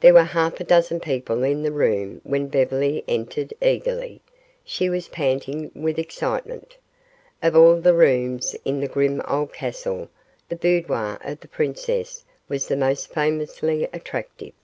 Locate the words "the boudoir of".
10.48-11.40